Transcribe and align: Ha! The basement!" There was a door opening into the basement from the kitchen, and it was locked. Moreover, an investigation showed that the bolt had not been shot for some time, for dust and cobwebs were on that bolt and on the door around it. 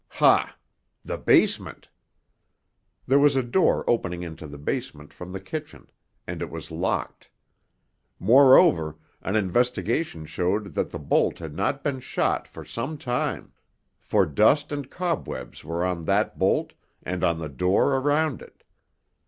Ha! 0.17 0.57
The 1.05 1.19
basement!" 1.19 1.87
There 3.05 3.19
was 3.19 3.35
a 3.35 3.43
door 3.43 3.87
opening 3.87 4.23
into 4.23 4.47
the 4.47 4.57
basement 4.57 5.13
from 5.13 5.31
the 5.31 5.39
kitchen, 5.39 5.91
and 6.25 6.41
it 6.41 6.49
was 6.49 6.71
locked. 6.71 7.29
Moreover, 8.17 8.95
an 9.21 9.35
investigation 9.35 10.25
showed 10.25 10.73
that 10.73 10.89
the 10.89 10.97
bolt 10.97 11.37
had 11.37 11.53
not 11.53 11.83
been 11.83 11.99
shot 11.99 12.47
for 12.47 12.65
some 12.65 12.97
time, 12.97 13.53
for 13.99 14.25
dust 14.25 14.71
and 14.71 14.89
cobwebs 14.89 15.63
were 15.63 15.85
on 15.85 16.05
that 16.05 16.39
bolt 16.39 16.73
and 17.03 17.23
on 17.23 17.37
the 17.37 17.45
door 17.47 17.95
around 17.99 18.41
it. 18.41 18.63